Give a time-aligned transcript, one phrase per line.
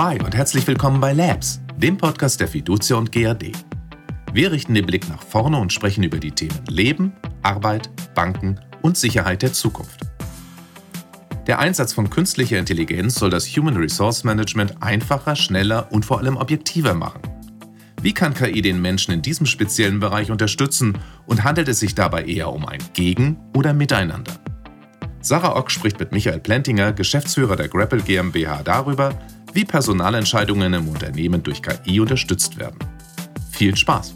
[0.00, 3.50] Hi und herzlich willkommen bei Labs, dem Podcast der Fiducia und GAD.
[4.32, 7.12] Wir richten den Blick nach vorne und sprechen über die Themen Leben,
[7.42, 10.02] Arbeit, Banken und Sicherheit der Zukunft.
[11.48, 16.36] Der Einsatz von künstlicher Intelligenz soll das Human Resource Management einfacher, schneller und vor allem
[16.36, 17.22] objektiver machen.
[18.00, 22.22] Wie kann KI den Menschen in diesem speziellen Bereich unterstützen und handelt es sich dabei
[22.22, 24.38] eher um ein Gegen- oder Miteinander?
[25.22, 29.12] Sarah Ock spricht mit Michael Plentinger, Geschäftsführer der Grapple GmbH, darüber,
[29.54, 32.78] wie Personalentscheidungen im Unternehmen durch KI unterstützt werden.
[33.50, 34.14] Viel Spaß!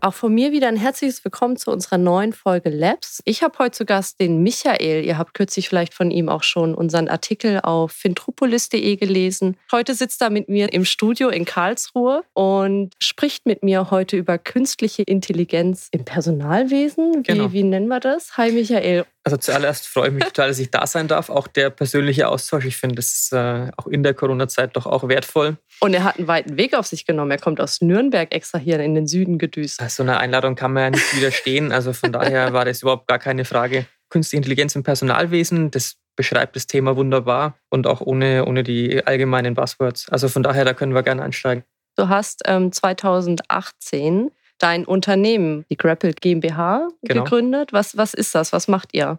[0.00, 3.20] Auch von mir wieder ein herzliches Willkommen zu unserer neuen Folge Labs.
[3.24, 5.04] Ich habe heute zu Gast den Michael.
[5.04, 9.56] Ihr habt kürzlich vielleicht von ihm auch schon unseren Artikel auf fintropolis.de gelesen.
[9.72, 14.38] Heute sitzt er mit mir im Studio in Karlsruhe und spricht mit mir heute über
[14.38, 17.16] künstliche Intelligenz im Personalwesen.
[17.16, 17.52] Wie, genau.
[17.52, 18.36] wie nennen wir das?
[18.36, 19.04] Hi Michael.
[19.24, 21.28] Also zuallererst freue ich mich total, dass ich da sein darf.
[21.28, 25.58] Auch der persönliche Austausch, ich finde das äh, auch in der Corona-Zeit doch auch wertvoll.
[25.80, 27.30] Und er hat einen weiten Weg auf sich genommen.
[27.30, 29.80] Er kommt aus Nürnberg extra hier in den Süden gedüst.
[29.90, 31.72] So eine Einladung kann man ja nicht widerstehen.
[31.72, 33.86] Also von daher war das überhaupt gar keine Frage.
[34.10, 39.54] Künstliche Intelligenz im Personalwesen, das beschreibt das Thema wunderbar und auch ohne, ohne die allgemeinen
[39.54, 40.08] Buzzwords.
[40.08, 41.62] Also von daher, da können wir gerne einsteigen.
[41.96, 47.22] Du hast ähm, 2018 dein Unternehmen, die Grapple GmbH, genau.
[47.22, 47.72] gegründet.
[47.72, 48.52] Was, was ist das?
[48.52, 49.18] Was macht ihr?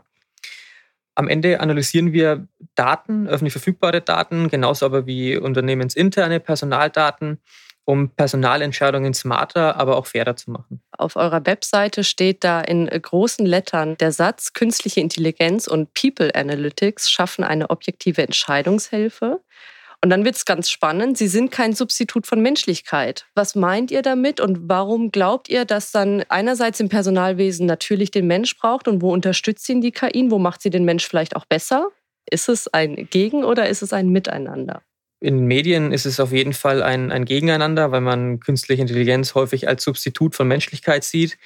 [1.19, 7.39] Am Ende analysieren wir Daten, öffentlich verfügbare Daten, genauso aber wie unternehmensinterne Personaldaten,
[7.83, 10.81] um Personalentscheidungen smarter, aber auch fairer zu machen.
[10.97, 17.11] Auf eurer Webseite steht da in großen Lettern der Satz, künstliche Intelligenz und People Analytics
[17.11, 19.41] schaffen eine objektive Entscheidungshilfe.
[20.02, 21.17] Und dann wird es ganz spannend.
[21.17, 23.25] Sie sind kein Substitut von Menschlichkeit.
[23.36, 28.25] Was meint ihr damit und warum glaubt ihr, dass dann einerseits im Personalwesen natürlich den
[28.25, 30.27] Mensch braucht und wo unterstützt ihn die KI?
[30.30, 31.89] Wo macht sie den Mensch vielleicht auch besser?
[32.31, 34.81] Ist es ein Gegen oder ist es ein Miteinander?
[35.22, 39.67] In Medien ist es auf jeden Fall ein, ein Gegeneinander, weil man künstliche Intelligenz häufig
[39.67, 41.38] als Substitut von Menschlichkeit sieht.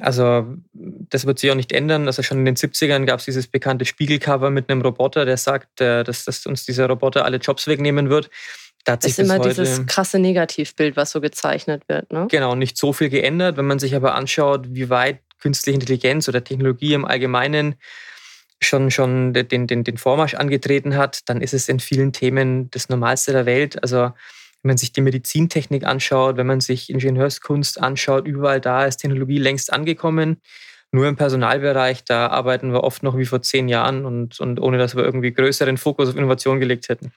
[0.00, 2.06] Also das wird sich auch nicht ändern.
[2.06, 5.80] Also schon in den 70ern gab es dieses bekannte Spiegelcover mit einem Roboter, der sagt,
[5.80, 8.30] äh, dass, dass uns dieser Roboter alle Jobs wegnehmen wird.
[8.84, 12.12] Da hat sich das ist immer dieses krasse Negativbild, was so gezeichnet wird.
[12.12, 12.28] Ne?
[12.30, 13.56] Genau, nicht so viel geändert.
[13.56, 17.74] Wenn man sich aber anschaut, wie weit künstliche Intelligenz oder Technologie im Allgemeinen
[18.60, 22.88] schon, schon den, den, den Vormarsch angetreten hat, dann ist es in vielen Themen das
[22.88, 23.82] Normalste der Welt.
[23.82, 24.12] Also
[24.66, 29.38] wenn man sich die Medizintechnik anschaut, wenn man sich Ingenieurskunst anschaut, überall da ist Technologie
[29.38, 30.42] längst angekommen.
[30.90, 34.76] Nur im Personalbereich, da arbeiten wir oft noch wie vor zehn Jahren und, und ohne
[34.76, 37.12] dass wir irgendwie größeren Fokus auf Innovation gelegt hätten.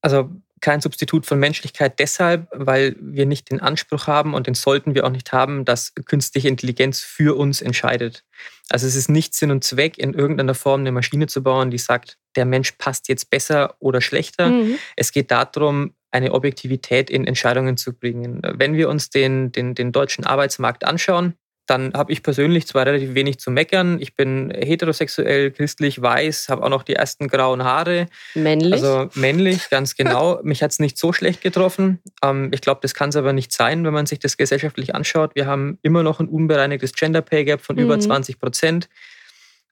[0.00, 4.94] Also kein Substitut von Menschlichkeit deshalb, weil wir nicht den Anspruch haben und den sollten
[4.94, 8.24] wir auch nicht haben, dass künstliche Intelligenz für uns entscheidet.
[8.68, 11.78] Also es ist nicht Sinn und Zweck, in irgendeiner Form eine Maschine zu bauen, die
[11.78, 14.50] sagt, der Mensch passt jetzt besser oder schlechter.
[14.50, 14.78] Mhm.
[14.94, 18.40] Es geht darum, eine Objektivität in Entscheidungen zu bringen.
[18.42, 21.34] Wenn wir uns den, den, den deutschen Arbeitsmarkt anschauen,
[21.68, 24.00] dann habe ich persönlich zwar relativ wenig zu meckern.
[24.00, 28.06] Ich bin heterosexuell, christlich, weiß, habe auch noch die ersten grauen Haare.
[28.34, 28.72] Männlich?
[28.72, 30.40] Also männlich, ganz genau.
[30.44, 32.00] Mich hat es nicht so schlecht getroffen.
[32.22, 35.34] Ähm, ich glaube, das kann es aber nicht sein, wenn man sich das gesellschaftlich anschaut.
[35.34, 37.82] Wir haben immer noch ein unbereinigtes Gender Pay Gap von mhm.
[37.82, 38.88] über 20 Prozent.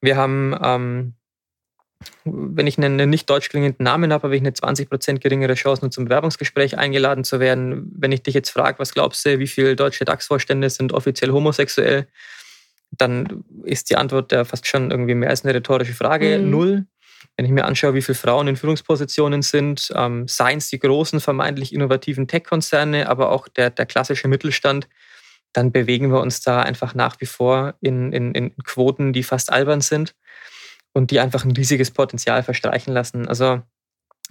[0.02, 1.14] Wir haben ähm,
[2.24, 6.04] wenn ich einen nicht deutsch klingenden Namen habe, habe ich eine 20% geringere Chance, zum
[6.04, 7.90] Bewerbungsgespräch eingeladen zu werden.
[7.96, 12.06] Wenn ich dich jetzt frage, was glaubst du, wie viele deutsche DAX-Vorstände sind offiziell homosexuell,
[12.90, 16.38] dann ist die Antwort ja fast schon irgendwie mehr als eine rhetorische Frage.
[16.38, 16.50] Mhm.
[16.50, 16.86] Null.
[17.36, 21.20] Wenn ich mir anschaue, wie viele Frauen in Führungspositionen sind, ähm, seien es die großen,
[21.20, 24.88] vermeintlich innovativen Tech-Konzerne, aber auch der, der klassische Mittelstand,
[25.52, 29.52] dann bewegen wir uns da einfach nach wie vor in, in, in Quoten, die fast
[29.52, 30.14] albern sind
[30.96, 33.28] und die einfach ein riesiges Potenzial verstreichen lassen.
[33.28, 33.60] Also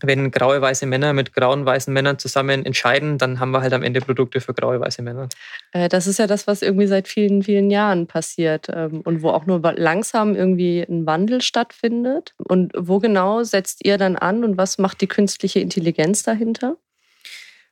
[0.01, 3.83] wenn graue weiße Männer mit grauen weißen Männern zusammen entscheiden, dann haben wir halt am
[3.83, 5.29] Ende Produkte für graue weiße Männer.
[5.73, 9.29] Äh, das ist ja das, was irgendwie seit vielen, vielen Jahren passiert ähm, und wo
[9.29, 12.33] auch nur langsam irgendwie ein Wandel stattfindet.
[12.39, 16.77] Und wo genau setzt ihr dann an und was macht die künstliche Intelligenz dahinter?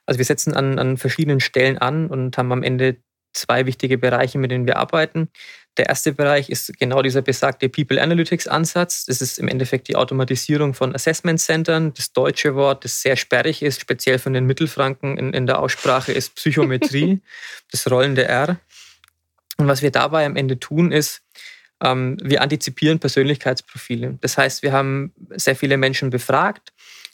[0.06, 2.98] Also wir setzen an, an verschiedenen Stellen an und haben am Ende
[3.34, 5.30] zwei wichtige Bereiche, mit denen wir arbeiten.
[5.78, 9.06] Der erste Bereich ist genau dieser besagte People Analytics Ansatz.
[9.06, 11.94] Das ist im Endeffekt die Automatisierung von Assessment Centern.
[11.96, 16.12] Das deutsche Wort, das sehr sperrig ist, speziell von den Mittelfranken in, in der Aussprache,
[16.12, 17.22] ist Psychometrie,
[17.72, 18.60] das rollende R.
[19.58, 21.22] Und was wir dabei am Ende tun, ist,
[21.84, 24.18] ähm, wir antizipieren Persönlichkeitsprofile.
[24.22, 26.72] Das heißt, wir haben sehr viele Menschen befragt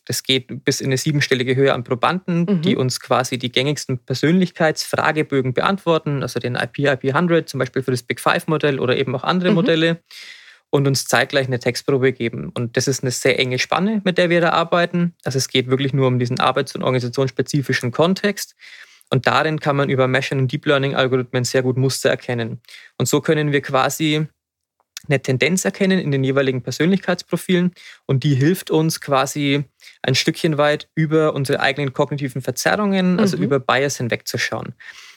[0.10, 2.62] das geht bis in eine siebenstellige Höhe an Probanden, mhm.
[2.64, 8.02] die uns quasi die gängigsten Persönlichkeitsfragebögen beantworten, also den IP, IP100 zum Beispiel für das
[8.02, 9.56] Big Five-Modell oder eben auch andere mhm.
[9.56, 10.02] Modelle.
[10.72, 12.52] und uns zeitgleich eine Textprobe geben.
[12.54, 15.16] Und das ist eine sehr enge Spanne, mit der wir da arbeiten.
[15.24, 18.56] Also es geht wirklich nur um diesen arbeits- und organisationsspezifischen Kontext.
[19.12, 22.62] Und darin kann man über Machine- und Deep Learning-Algorithmen sehr gut Muster erkennen.
[22.98, 24.28] Und so können wir quasi
[25.07, 27.74] eine Tendenz erkennen in den jeweiligen Persönlichkeitsprofilen
[28.06, 29.63] und die hilft uns quasi
[30.01, 33.44] ein Stückchen weit über unsere eigenen kognitiven Verzerrungen, also mhm.
[33.44, 34.74] über Bias hinwegzuschauen.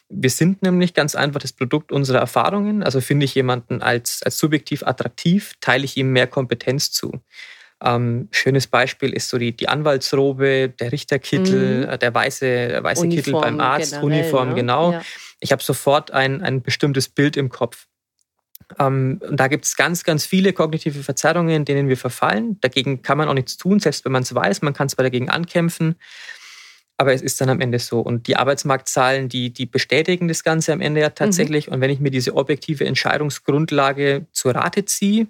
[0.08, 2.82] Wir sind nämlich ganz einfach das Produkt unserer Erfahrungen.
[2.82, 7.23] Also finde ich jemanden als, als subjektiv attraktiv, teile ich ihm mehr Kompetenz zu.
[7.82, 11.88] Ähm, schönes Beispiel ist so die, die Anwaltsrobe, der Richterkittel, mhm.
[11.88, 14.55] Äh, der weiße, der weiße Kittel beim Arzt, generell, Uniform, ne?
[14.55, 14.93] genau.
[14.93, 15.02] Ja.
[15.40, 17.87] Ich habe sofort ein, ein bestimmtes Bild im Kopf.
[18.79, 22.61] Ähm, und da gibt es ganz, ganz viele kognitive Verzerrungen, denen wir verfallen.
[22.61, 24.63] Dagegen kann man auch nichts tun, selbst wenn man es weiß.
[24.63, 25.97] Man kann zwar dagegen ankämpfen
[27.03, 27.99] aber es ist dann am Ende so.
[27.99, 31.67] Und die Arbeitsmarktzahlen, die, die bestätigen das Ganze am Ende ja tatsächlich.
[31.67, 31.75] Mhm.
[31.75, 35.27] Und wenn ich mir diese objektive Entscheidungsgrundlage zur Rate ziehe,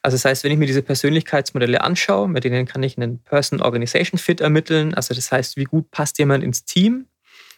[0.00, 4.40] also das heißt, wenn ich mir diese Persönlichkeitsmodelle anschaue, mit denen kann ich einen Person-Organization-Fit
[4.40, 4.94] ermitteln.
[4.94, 7.06] Also das heißt, wie gut passt jemand ins Team?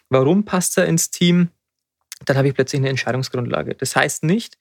[0.09, 1.49] Warum passt er ins Team?
[2.25, 3.75] Dann habe ich plötzlich eine Entscheidungsgrundlage.
[3.75, 4.57] Das heißt nicht,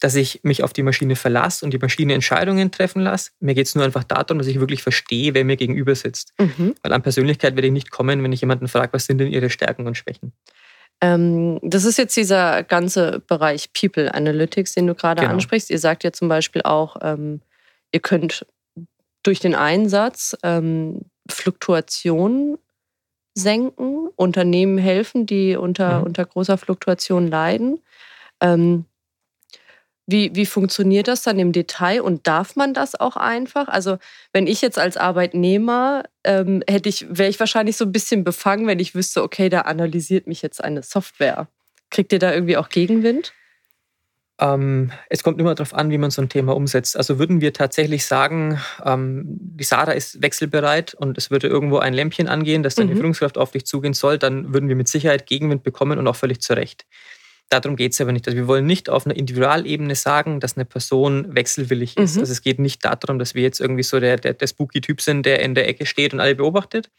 [0.00, 3.32] dass ich mich auf die Maschine verlasse und die Maschine Entscheidungen treffen lasse.
[3.40, 6.32] Mir geht es nur einfach darum, dass ich wirklich verstehe, wer mir gegenüber sitzt.
[6.38, 6.74] Mhm.
[6.82, 9.50] Weil an Persönlichkeit werde ich nicht kommen, wenn ich jemanden frage, was sind denn ihre
[9.50, 10.32] Stärken und Schwächen.
[11.00, 15.34] Ähm, das ist jetzt dieser ganze Bereich People Analytics, den du gerade genau.
[15.34, 15.70] ansprichst.
[15.70, 17.40] Ihr sagt ja zum Beispiel auch, ähm,
[17.92, 18.46] ihr könnt
[19.22, 22.58] durch den Einsatz ähm, Fluktuationen
[23.38, 26.06] senken, Unternehmen helfen, die unter, mhm.
[26.06, 27.80] unter großer Fluktuation leiden.
[28.40, 28.84] Ähm,
[30.10, 33.68] wie, wie funktioniert das dann im Detail und darf man das auch einfach?
[33.68, 33.98] Also
[34.32, 38.66] wenn ich jetzt als Arbeitnehmer ähm, hätte ich, wäre ich wahrscheinlich so ein bisschen befangen,
[38.66, 41.46] wenn ich wüsste, okay, da analysiert mich jetzt eine Software.
[41.90, 43.34] Kriegt ihr da irgendwie auch Gegenwind?
[44.40, 46.96] Ähm, es kommt immer darauf an, wie man so ein Thema umsetzt.
[46.96, 51.92] Also würden wir tatsächlich sagen, ähm, die Sarah ist wechselbereit und es würde irgendwo ein
[51.92, 52.98] Lämpchen angehen, dass deine mhm.
[52.98, 56.40] Führungskraft auf dich zugehen soll, dann würden wir mit Sicherheit Gegenwind bekommen und auch völlig
[56.40, 56.86] zu Recht.
[57.50, 58.26] Darum geht es aber nicht.
[58.26, 62.16] Also wir wollen nicht auf einer Individualebene sagen, dass eine Person wechselwillig ist.
[62.16, 62.20] Mhm.
[62.20, 65.24] Also es geht nicht darum, dass wir jetzt irgendwie so der, der, der spooky-Typ sind,
[65.24, 66.90] der in der Ecke steht und alle beobachtet,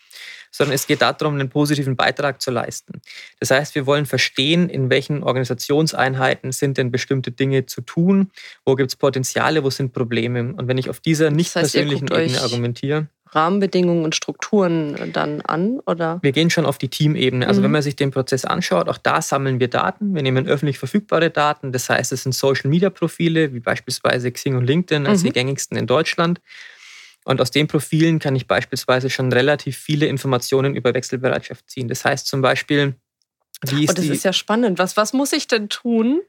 [0.51, 3.01] sondern es geht darum, einen positiven Beitrag zu leisten.
[3.39, 8.31] Das heißt, wir wollen verstehen, in welchen Organisationseinheiten sind denn bestimmte Dinge zu tun,
[8.65, 10.53] wo gibt es Potenziale, wo sind Probleme.
[10.55, 13.07] Und wenn ich auf dieser nicht das heißt, persönlichen Ebene argumentiere.
[13.31, 15.79] Rahmenbedingungen und Strukturen dann an?
[15.85, 16.19] Oder?
[16.21, 17.47] Wir gehen schon auf die Teamebene.
[17.47, 17.65] Also mhm.
[17.65, 20.15] wenn man sich den Prozess anschaut, auch da sammeln wir Daten.
[20.15, 21.71] Wir nehmen öffentlich verfügbare Daten.
[21.71, 25.27] Das heißt, es sind Social-Media-Profile, wie beispielsweise Xing und LinkedIn als mhm.
[25.27, 26.41] die gängigsten in Deutschland.
[27.25, 31.87] Und aus den Profilen kann ich beispielsweise schon relativ viele Informationen über Wechselbereitschaft ziehen.
[31.87, 32.95] Das heißt zum Beispiel,
[33.67, 34.79] wie ist oh, das ist ja spannend.
[34.79, 36.21] Was, was muss ich denn tun,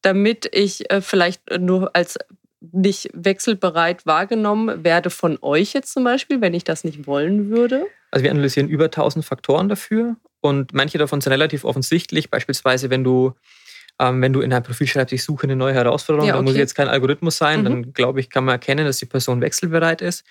[0.00, 2.18] damit ich äh, vielleicht nur als
[2.60, 7.86] nicht wechselbereit wahrgenommen werde von euch jetzt zum Beispiel, wenn ich das nicht wollen würde?
[8.10, 12.30] Also wir analysieren über 1000 Faktoren dafür und manche davon sind relativ offensichtlich.
[12.30, 13.34] Beispielsweise, wenn du,
[13.98, 16.38] ähm, wenn du in deinem Profil schreibst, ich suche eine neue Herausforderung, ja, okay.
[16.38, 17.64] dann muss jetzt kein Algorithmus sein, mhm.
[17.64, 20.24] dann glaube ich, kann man erkennen, dass die Person wechselbereit ist.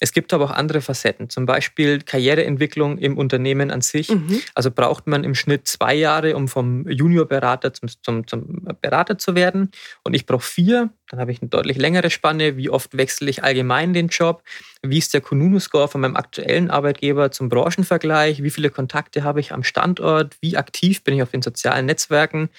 [0.00, 4.10] Es gibt aber auch andere Facetten, zum Beispiel Karriereentwicklung im Unternehmen an sich.
[4.10, 4.40] Mhm.
[4.54, 9.34] Also braucht man im Schnitt zwei Jahre, um vom Juniorberater zum, zum, zum Berater zu
[9.34, 9.70] werden.
[10.02, 12.56] Und ich brauche vier, dann habe ich eine deutlich längere Spanne.
[12.56, 14.42] Wie oft wechsle ich allgemein den Job?
[14.82, 18.42] Wie ist der Kununu-Score von meinem aktuellen Arbeitgeber zum Branchenvergleich?
[18.42, 20.36] Wie viele Kontakte habe ich am Standort?
[20.40, 22.50] Wie aktiv bin ich auf den sozialen Netzwerken?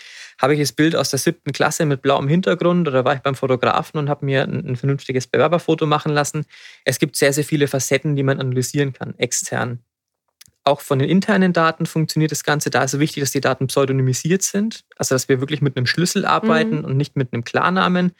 [0.41, 3.35] Habe ich das Bild aus der siebten Klasse mit blauem Hintergrund oder war ich beim
[3.35, 6.45] Fotografen und habe mir ein, ein vernünftiges Bewerberfoto machen lassen?
[6.85, 9.79] Es gibt sehr, sehr viele Facetten, die man analysieren kann, extern.
[10.67, 12.71] Auch von den internen Daten funktioniert das Ganze.
[12.71, 15.85] Da ist es wichtig, dass die Daten pseudonymisiert sind, also dass wir wirklich mit einem
[15.85, 16.85] Schlüssel arbeiten mhm.
[16.85, 18.13] und nicht mit einem Klarnamen.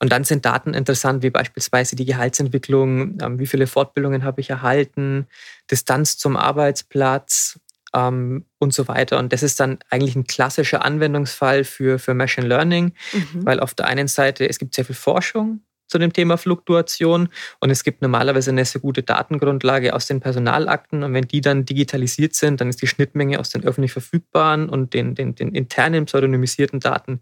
[0.00, 4.50] Und dann sind Daten interessant, wie beispielsweise die Gehaltsentwicklung, ähm, wie viele Fortbildungen habe ich
[4.50, 5.26] erhalten,
[5.70, 7.60] Distanz zum Arbeitsplatz
[7.94, 9.18] ähm, und so weiter.
[9.18, 13.44] Und das ist dann eigentlich ein klassischer Anwendungsfall für, für Machine Learning, mhm.
[13.44, 17.28] weil auf der einen Seite es gibt sehr viel Forschung zu dem Thema Fluktuation.
[17.58, 21.02] Und es gibt normalerweise eine sehr gute Datengrundlage aus den Personalakten.
[21.02, 24.94] Und wenn die dann digitalisiert sind, dann ist die Schnittmenge aus den öffentlich verfügbaren und
[24.94, 27.20] den, den, den internen pseudonymisierten Daten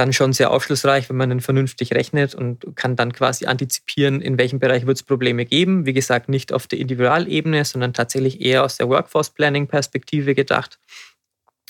[0.00, 4.38] dann schon sehr aufschlussreich, wenn man dann vernünftig rechnet und kann dann quasi antizipieren, in
[4.38, 5.84] welchem Bereich wird es Probleme geben.
[5.84, 10.78] Wie gesagt, nicht auf der Individualebene, sondern tatsächlich eher aus der Workforce Planning Perspektive gedacht.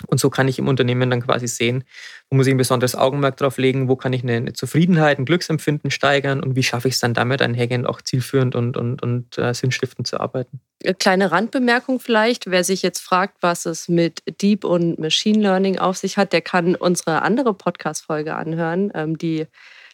[0.07, 1.85] Und so kann ich im Unternehmen dann quasi sehen,
[2.30, 5.90] wo muss ich ein besonderes Augenmerk drauf legen, wo kann ich eine Zufriedenheit, ein Glücksempfinden
[5.90, 9.54] steigern und wie schaffe ich es dann damit einhergehend auch zielführend und, und, und äh,
[9.54, 10.61] sinnstiftend zu arbeiten.
[10.99, 15.97] Kleine Randbemerkung vielleicht, wer sich jetzt fragt, was es mit Deep und Machine Learning auf
[15.99, 19.47] sich hat, der kann unsere andere Podcast-Folge anhören, ähm, die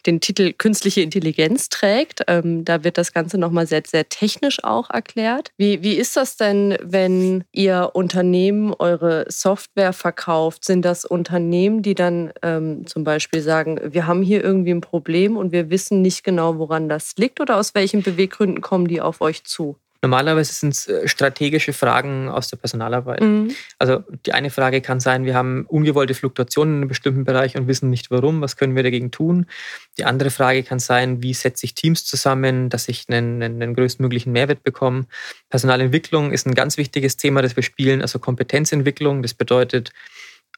[0.06, 2.22] den Titel Künstliche Intelligenz trägt.
[2.28, 5.50] Ähm, da wird das Ganze nochmal sehr, sehr technisch auch erklärt.
[5.56, 10.64] Wie, wie ist das denn, wenn ihr Unternehmen eure Software verkauft?
[10.64, 15.36] Sind das Unternehmen, die dann ähm, zum Beispiel sagen, wir haben hier irgendwie ein Problem
[15.36, 19.20] und wir wissen nicht genau, woran das liegt oder aus welchen Beweggründen kommen die auf
[19.20, 19.76] euch zu?
[20.02, 23.20] Normalerweise sind es äh, strategische Fragen aus der Personalarbeit.
[23.20, 23.50] Mhm.
[23.78, 27.68] Also die eine Frage kann sein, wir haben ungewollte Fluktuationen in einem bestimmten Bereich und
[27.68, 29.46] wissen nicht warum, was können wir dagegen tun.
[29.98, 33.74] Die andere Frage kann sein, wie setze ich Teams zusammen, dass ich einen, einen, einen
[33.74, 35.06] größtmöglichen Mehrwert bekomme.
[35.50, 39.22] Personalentwicklung ist ein ganz wichtiges Thema, das wir spielen, also Kompetenzentwicklung.
[39.22, 39.92] Das bedeutet,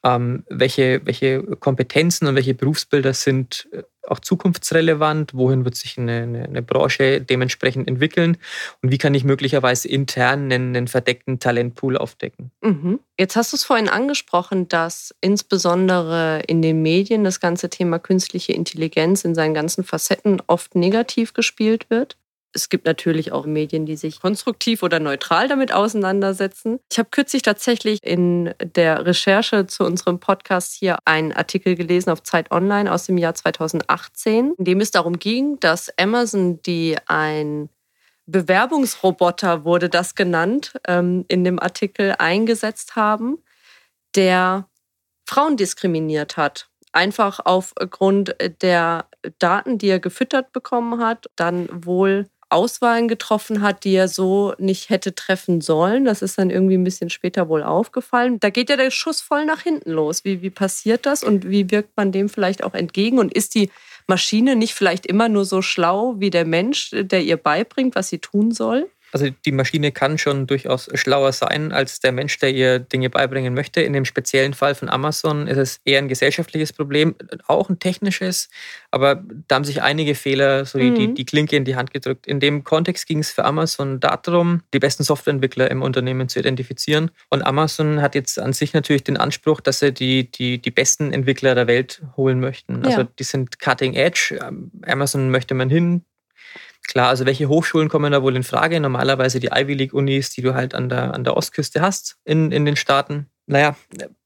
[0.03, 6.23] ähm, welche, welche Kompetenzen und welche Berufsbilder sind äh, auch zukunftsrelevant, wohin wird sich eine,
[6.23, 8.37] eine, eine, Branche dementsprechend entwickeln
[8.81, 12.51] und wie kann ich möglicherweise intern einen, einen verdeckten Talentpool aufdecken.
[12.61, 12.99] Mhm.
[13.19, 18.53] Jetzt hast du es vorhin angesprochen, dass insbesondere in den Medien das ganze Thema künstliche
[18.53, 22.17] Intelligenz in seinen ganzen Facetten oft negativ gespielt wird.
[22.51, 26.79] Es gibt natürlich auch Medien, die sich konstruktiv oder neutral damit auseinandersetzen.
[26.91, 32.23] Ich habe kürzlich tatsächlich in der Recherche zu unserem Podcast hier einen Artikel gelesen auf
[32.23, 37.69] Zeit Online aus dem Jahr 2018, in dem es darum ging, dass Amazon, die ein
[38.25, 43.43] Bewerbungsroboter wurde das genannt, ähm, in dem Artikel eingesetzt haben,
[44.15, 44.67] der
[45.27, 46.67] Frauen diskriminiert hat.
[46.91, 49.05] Einfach aufgrund der
[49.37, 54.89] Daten, die er gefüttert bekommen hat, dann wohl Auswahlen getroffen hat, die er so nicht
[54.89, 56.05] hätte treffen sollen.
[56.05, 58.39] Das ist dann irgendwie ein bisschen später wohl aufgefallen.
[58.39, 60.25] Da geht ja der Schuss voll nach hinten los.
[60.25, 63.19] Wie, wie passiert das und wie wirkt man dem vielleicht auch entgegen?
[63.19, 63.69] Und ist die
[64.07, 68.19] Maschine nicht vielleicht immer nur so schlau wie der Mensch, der ihr beibringt, was sie
[68.19, 68.89] tun soll?
[69.11, 73.53] Also die Maschine kann schon durchaus schlauer sein als der Mensch, der ihr Dinge beibringen
[73.53, 73.81] möchte.
[73.81, 77.15] In dem speziellen Fall von Amazon ist es eher ein gesellschaftliches Problem,
[77.47, 78.49] auch ein technisches,
[78.91, 80.95] aber da haben sich einige Fehler so die, mhm.
[80.95, 82.27] die, die Klinke in die Hand gedrückt.
[82.27, 87.11] In dem Kontext ging es für Amazon darum, die besten Softwareentwickler im Unternehmen zu identifizieren.
[87.29, 91.13] Und Amazon hat jetzt an sich natürlich den Anspruch, dass sie die, die, die besten
[91.13, 92.85] Entwickler der Welt holen möchten.
[92.85, 93.07] Also ja.
[93.17, 94.39] die sind cutting edge.
[94.85, 96.03] Amazon möchte man hin,
[96.87, 98.79] Klar, also welche Hochschulen kommen da wohl in Frage?
[98.79, 102.51] Normalerweise die Ivy League Unis, die du halt an der, an der Ostküste hast in,
[102.51, 103.27] in den Staaten.
[103.45, 103.75] Naja,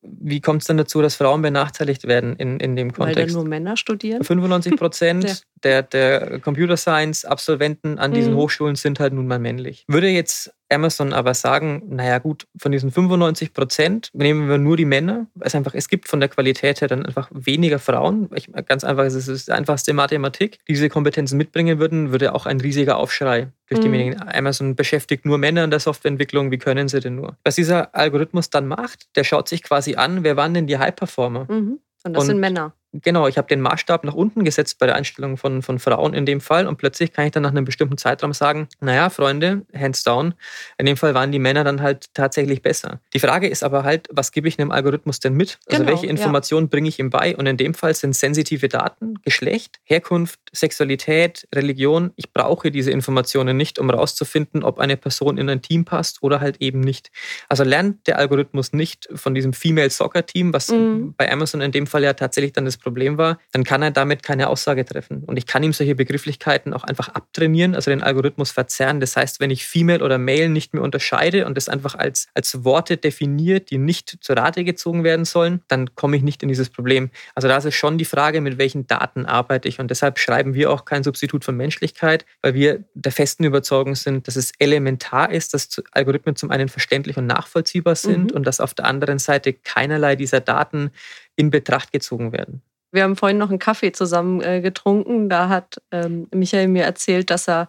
[0.02, 3.18] wie kommt es denn dazu, dass Frauen benachteiligt werden in, in dem Kontext?
[3.18, 4.22] Weil dann nur Männer studieren?
[4.22, 8.38] 95 Prozent der, der Computer Science Absolventen an diesen mhm.
[8.38, 9.86] Hochschulen sind halt nun mal männlich.
[9.88, 14.86] Würde jetzt Amazon aber sagen, naja gut, von diesen 95 Prozent nehmen wir nur die
[14.86, 15.28] Männer.
[15.40, 18.30] Es, einfach, es gibt von der Qualität her dann einfach weniger Frauen.
[18.36, 20.60] Ich, ganz einfach, es ist die einfachste Mathematik.
[20.68, 23.92] Die diese Kompetenzen mitbringen würden, würde auch ein riesiger Aufschrei durch die mhm.
[23.92, 24.22] Medien.
[24.28, 26.52] Amazon beschäftigt nur Männer in der Softwareentwicklung.
[26.52, 27.38] Wie können sie denn nur?
[27.44, 31.46] Was dieser Algorithmus dann macht, der schaut sich quasi an, wer waren denn die High-Performer?
[31.50, 31.80] Mhm.
[32.06, 32.74] Und das Und sind Männer.
[33.02, 36.28] Genau, ich habe den Maßstab nach unten gesetzt bei der Einstellung von, von Frauen in
[36.28, 40.04] dem Fall und plötzlich kann ich dann nach einem bestimmten Zeitraum sagen, naja, Freunde, hands
[40.04, 40.36] down,
[40.78, 43.00] in dem Fall waren die Männer dann halt tatsächlich besser.
[43.14, 45.58] Die Frage ist aber halt, was gebe ich einem Algorithmus denn mit?
[45.68, 46.70] Also genau, welche Informationen ja.
[46.70, 47.36] bringe ich ihm bei?
[47.36, 52.12] Und in dem Fall sind sensitive Daten, Geschlecht, Herkunft, Sexualität, Religion.
[52.16, 56.42] Ich brauche diese Informationen nicht, um herauszufinden, ob eine Person in ein Team passt oder
[56.42, 57.10] halt eben nicht.
[57.50, 61.16] Also lernt der Algorithmus nicht von diesem Female Soccer Team, was mhm.
[61.18, 64.22] bei Amazon in dem Fall ja tatsächlich dann das Problem war, dann kann er damit
[64.22, 65.24] keine Aussage treffen.
[65.24, 69.00] Und ich kann ihm solche Begrifflichkeiten auch einfach abtrainieren, also den Algorithmus verzerren.
[69.00, 72.64] Das heißt, wenn ich Female oder Male nicht mehr unterscheide und das einfach als, als
[72.64, 76.70] Worte definiert, die nicht zur Rate gezogen werden sollen, dann komme ich nicht in dieses
[76.70, 77.10] Problem.
[77.34, 79.80] Also da ist es schon die Frage, mit welchen Daten arbeite ich.
[79.80, 84.28] Und deshalb schreiben wir auch kein Substitut von Menschlichkeit, weil wir der festen Überzeugung sind,
[84.28, 88.38] dass es elementar ist, dass Algorithmen zum einen verständlich und nachvollziehbar sind mhm.
[88.38, 90.92] und dass auf der anderen Seite keinerlei dieser Daten
[91.36, 92.62] in Betracht gezogen werden.
[92.94, 95.28] Wir haben vorhin noch einen Kaffee zusammen äh, getrunken.
[95.28, 97.68] Da hat ähm, Michael mir erzählt, dass er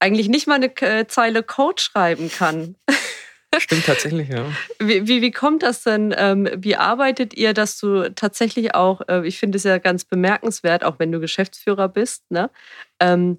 [0.00, 2.74] eigentlich nicht mal eine äh, Zeile Code schreiben kann.
[3.58, 4.44] Stimmt tatsächlich, ja.
[4.78, 6.14] Wie, wie, wie kommt das denn?
[6.16, 10.84] Ähm, wie arbeitet ihr, dass du tatsächlich auch, äh, ich finde es ja ganz bemerkenswert,
[10.84, 12.50] auch wenn du Geschäftsführer bist, ne?
[12.98, 13.38] Ähm,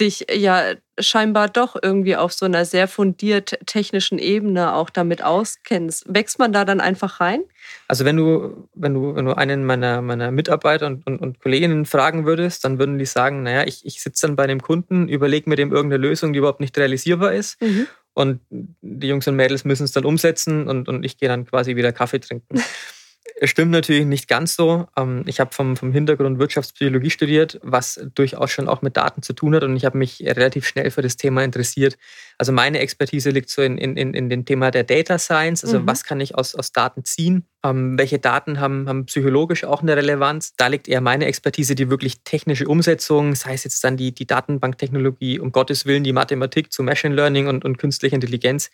[0.00, 6.04] dich ja scheinbar doch irgendwie auf so einer sehr fundiert technischen Ebene auch damit auskennst.
[6.08, 7.42] Wächst man da dann einfach rein?
[7.88, 11.84] Also wenn du, wenn du, wenn du einen meiner, meiner Mitarbeiter und, und, und Kolleginnen
[11.86, 15.48] fragen würdest, dann würden die sagen, naja, ich, ich sitze dann bei dem Kunden, überlege
[15.48, 17.60] mir dem irgendeine Lösung, die überhaupt nicht realisierbar ist.
[17.60, 17.86] Mhm.
[18.14, 21.76] Und die Jungs und Mädels müssen es dann umsetzen und, und ich gehe dann quasi
[21.76, 22.62] wieder Kaffee trinken.
[23.42, 24.86] Stimmt natürlich nicht ganz so.
[24.96, 29.32] Ähm, ich habe vom, vom Hintergrund Wirtschaftspsychologie studiert, was durchaus schon auch mit Daten zu
[29.32, 31.96] tun hat und ich habe mich relativ schnell für das Thema interessiert.
[32.38, 35.86] Also meine Expertise liegt so in, in, in dem Thema der Data Science, also mhm.
[35.86, 39.96] was kann ich aus, aus Daten ziehen, ähm, welche Daten haben, haben psychologisch auch eine
[39.96, 40.54] Relevanz.
[40.56, 44.26] Da liegt eher meine Expertise, die wirklich technische Umsetzung, sei es jetzt dann die, die
[44.26, 48.70] Datenbanktechnologie, um Gottes Willen die Mathematik zu Machine Learning und, und künstlicher Intelligenz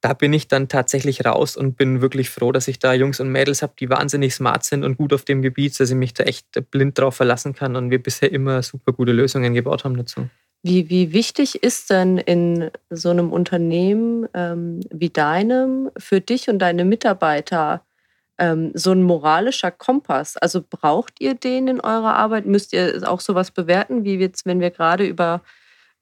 [0.00, 3.30] da bin ich dann tatsächlich raus und bin wirklich froh, dass ich da Jungs und
[3.30, 6.24] Mädels habe, die wahnsinnig smart sind und gut auf dem Gebiet, dass ich mich da
[6.24, 10.28] echt blind drauf verlassen kann und wir bisher immer super gute Lösungen gebaut haben dazu.
[10.62, 16.58] Wie, wie wichtig ist denn in so einem Unternehmen ähm, wie deinem für dich und
[16.58, 17.82] deine Mitarbeiter
[18.38, 20.36] ähm, so ein moralischer Kompass?
[20.36, 22.46] Also braucht ihr den in eurer Arbeit?
[22.46, 25.42] Müsst ihr auch sowas bewerten, wie jetzt, wenn wir gerade über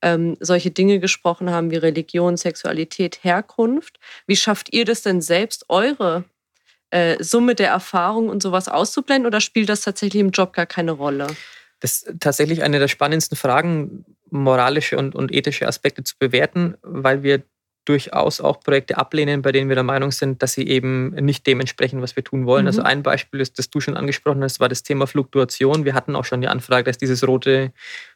[0.04, 3.98] ähm, solche Dinge gesprochen haben wie Religion, Sexualität, Herkunft.
[4.26, 6.24] Wie schafft ihr das denn selbst, eure
[6.90, 10.92] äh, Summe der Erfahrung und sowas auszublenden oder spielt das tatsächlich im Job gar keine
[10.92, 11.26] Rolle?
[11.80, 17.22] Das ist tatsächlich eine der spannendsten Fragen, moralische und, und ethische Aspekte zu bewerten, weil
[17.22, 17.42] wir
[17.84, 21.60] durchaus auch Projekte ablehnen, bei denen wir der Meinung sind, dass sie eben nicht dem
[21.60, 22.66] entsprechen, was wir tun wollen.
[22.66, 22.84] Also mhm.
[22.84, 25.84] Also ein Beispiel ist, das du schon angesprochen hast, war das Thema Fluktuation.
[25.84, 27.72] Wir hatten auch schon die Anfrage, dass dieses rote,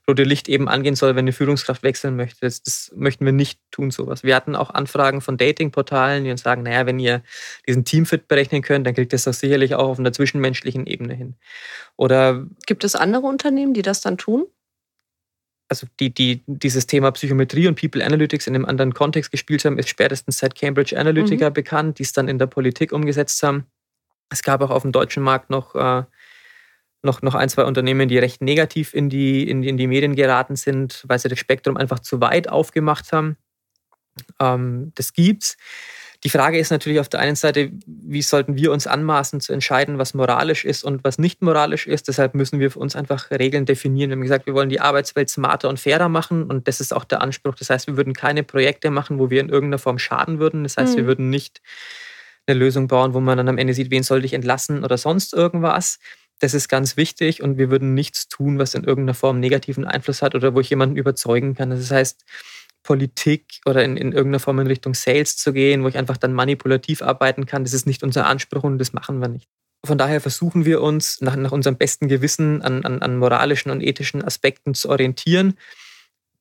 [0.08, 2.40] rote Licht eben angehen soll, wenn eine Führungskraft wechseln möchte.
[2.40, 4.24] Das, das möchten wir nicht tun, sowas.
[4.24, 7.22] Wir hatten auch Anfragen von Datingportalen, die uns sagen, naja, wenn ihr
[7.66, 11.36] diesen Teamfit berechnen könnt, dann kriegt das das sicherlich auch auf einer zwischenmenschlichen Ebene hin.
[11.96, 14.46] Oder Gibt es andere Unternehmen, die das dann tun?
[15.68, 19.78] Also die, die dieses Thema Psychometrie und People Analytics in einem anderen Kontext gespielt haben,
[19.78, 21.54] ist spätestens seit Cambridge Analytica mhm.
[21.54, 23.66] bekannt, die es dann in der Politik umgesetzt haben.
[24.30, 26.04] Es gab auch auf dem deutschen Markt noch, äh,
[27.02, 30.16] noch, noch ein, zwei Unternehmen, die recht negativ in die, in, die, in die Medien
[30.16, 33.36] geraten sind, weil sie das Spektrum einfach zu weit aufgemacht haben.
[34.40, 35.56] Ähm, das gibt's.
[36.24, 39.98] Die Frage ist natürlich auf der einen Seite, wie sollten wir uns anmaßen zu entscheiden,
[39.98, 42.08] was moralisch ist und was nicht moralisch ist.
[42.08, 44.10] Deshalb müssen wir für uns einfach Regeln definieren.
[44.10, 47.04] Wir haben gesagt, wir wollen die Arbeitswelt smarter und fairer machen und das ist auch
[47.04, 47.54] der Anspruch.
[47.54, 50.64] Das heißt, wir würden keine Projekte machen, wo wir in irgendeiner Form schaden würden.
[50.64, 50.96] Das heißt, mhm.
[50.96, 51.60] wir würden nicht
[52.48, 55.34] eine Lösung bauen, wo man dann am Ende sieht, wen sollte ich entlassen oder sonst
[55.34, 56.00] irgendwas.
[56.40, 60.22] Das ist ganz wichtig und wir würden nichts tun, was in irgendeiner Form negativen Einfluss
[60.22, 61.70] hat oder wo ich jemanden überzeugen kann.
[61.70, 62.24] Das heißt,
[62.88, 66.32] Politik oder in, in irgendeiner Form in Richtung Sales zu gehen, wo ich einfach dann
[66.32, 67.62] manipulativ arbeiten kann.
[67.62, 69.46] Das ist nicht unser Anspruch und das machen wir nicht.
[69.84, 73.82] Von daher versuchen wir uns nach, nach unserem besten Gewissen an, an, an moralischen und
[73.82, 75.58] ethischen Aspekten zu orientieren.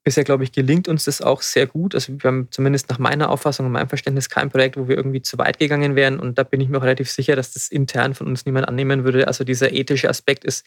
[0.05, 1.93] Bisher, glaube ich, gelingt uns das auch sehr gut.
[1.93, 5.21] Also wir haben zumindest nach meiner Auffassung und meinem Verständnis kein Projekt, wo wir irgendwie
[5.21, 6.17] zu weit gegangen wären.
[6.17, 9.03] Und da bin ich mir auch relativ sicher, dass das intern von uns niemand annehmen
[9.03, 9.27] würde.
[9.27, 10.65] Also dieser ethische Aspekt ist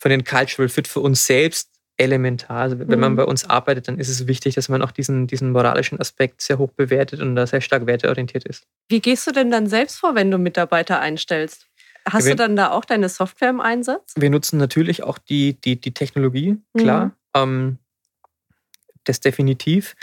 [0.00, 2.62] von den Cultural Fit für uns selbst elementar.
[2.62, 3.16] Also wenn man mhm.
[3.16, 6.58] bei uns arbeitet, dann ist es wichtig, dass man auch diesen, diesen moralischen Aspekt sehr
[6.58, 8.66] hoch bewertet und da sehr stark werteorientiert ist.
[8.88, 11.68] Wie gehst du denn dann selbst vor, wenn du Mitarbeiter einstellst?
[12.08, 14.14] Hast wir, du dann da auch deine Software im Einsatz?
[14.16, 17.06] Wir nutzen natürlich auch die, die, die Technologie, klar.
[17.06, 17.12] Mhm.
[17.34, 17.78] Ähm,
[19.04, 19.94] das definitiv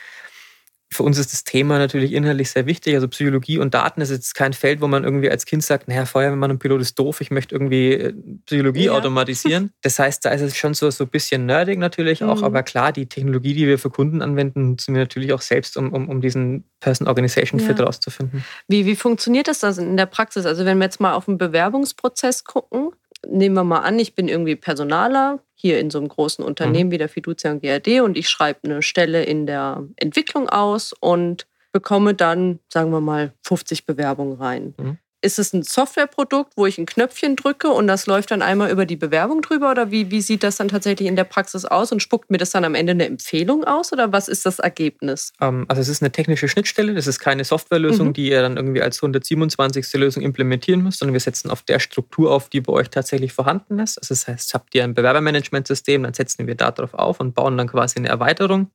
[0.92, 2.96] für uns ist das Thema natürlich inhaltlich sehr wichtig.
[2.96, 6.06] Also Psychologie und Daten ist jetzt kein Feld, wo man irgendwie als Kind sagt, naja,
[6.06, 8.14] Feuerwehrmann und Pilot ist doof, ich möchte irgendwie äh,
[8.46, 8.94] Psychologie ja.
[8.94, 9.72] automatisieren.
[9.82, 12.44] Das heißt, da ist es schon so, so ein bisschen nerdig natürlich auch, mhm.
[12.44, 15.94] aber klar, die Technologie, die wir für Kunden anwenden, nutzen wir natürlich auch selbst, um,
[15.94, 17.86] um, um diesen Person-Organization-Fit ja.
[17.86, 18.44] rauszufinden.
[18.68, 20.46] Wie, wie funktioniert das dann in der Praxis?
[20.46, 22.92] Also wenn wir jetzt mal auf den Bewerbungsprozess gucken,
[23.28, 26.92] nehmen wir mal an, ich bin irgendwie Personaler hier in so einem großen Unternehmen mhm.
[26.94, 31.48] wie der Fiducia und GRD und ich schreibe eine Stelle in der Entwicklung aus und
[31.72, 34.74] bekomme dann, sagen wir mal, 50 Bewerbungen rein.
[34.78, 38.72] Mhm ist es ein Softwareprodukt, wo ich ein Knöpfchen drücke und das läuft dann einmal
[38.72, 39.70] über die Bewerbung drüber?
[39.72, 42.52] Oder wie, wie sieht das dann tatsächlich in der Praxis aus und spuckt mir das
[42.52, 43.92] dann am Ende eine Empfehlung aus?
[43.92, 45.34] Oder was ist das Ergebnis?
[45.42, 48.14] Ähm, also es ist eine technische Schnittstelle, das ist keine Softwarelösung, mhm.
[48.14, 49.94] die ihr dann irgendwie als 127.
[49.94, 53.80] Lösung implementieren müsst, sondern wir setzen auf der Struktur auf, die bei euch tatsächlich vorhanden
[53.80, 53.98] ist.
[53.98, 57.68] Also das heißt, habt ihr ein Bewerbermanagementsystem, dann setzen wir darauf auf und bauen dann
[57.68, 58.72] quasi eine Erweiterung.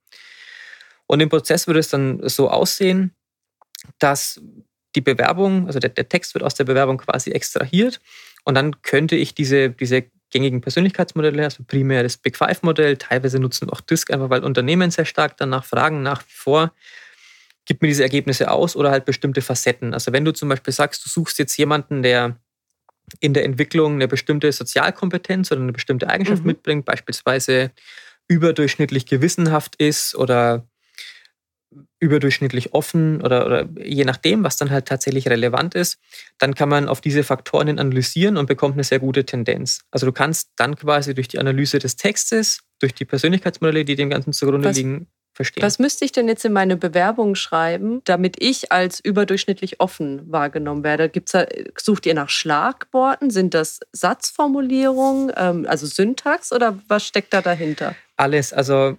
[1.07, 3.14] Und im Prozess würde es dann so aussehen,
[3.98, 4.40] dass
[4.94, 8.00] die Bewerbung, also der, der Text wird aus der Bewerbung quasi extrahiert
[8.44, 13.68] und dann könnte ich diese, diese gängigen Persönlichkeitsmodelle, also primär das Big Five-Modell, teilweise nutzen
[13.68, 16.72] wir auch Disk, einfach weil Unternehmen sehr stark danach fragen, nach wie vor,
[17.66, 19.94] gib mir diese Ergebnisse aus oder halt bestimmte Facetten.
[19.94, 22.37] Also wenn du zum Beispiel sagst, du suchst jetzt jemanden, der
[23.20, 26.48] in der Entwicklung eine bestimmte Sozialkompetenz oder eine bestimmte Eigenschaft mhm.
[26.48, 27.70] mitbringt, beispielsweise
[28.28, 30.66] überdurchschnittlich gewissenhaft ist oder
[32.00, 35.98] überdurchschnittlich offen oder, oder, je nachdem, was dann halt tatsächlich relevant ist,
[36.38, 39.80] dann kann man auf diese Faktoren analysieren und bekommt eine sehr gute Tendenz.
[39.90, 44.10] Also du kannst dann quasi durch die Analyse des Textes, durch die Persönlichkeitsmodelle, die dem
[44.10, 45.06] Ganzen zugrunde was, liegen.
[45.32, 45.62] verstehen.
[45.62, 50.84] Was müsste ich denn jetzt in meine Bewerbung schreiben, damit ich als überdurchschnittlich offen wahrgenommen
[50.84, 51.08] werde?
[51.08, 51.46] Gibt's da,
[51.78, 53.30] sucht ihr nach Schlagworten?
[53.30, 57.96] Sind das Satzformulierungen, ähm, also Syntax oder was steckt da dahinter?
[58.16, 58.52] Alles.
[58.52, 58.98] Also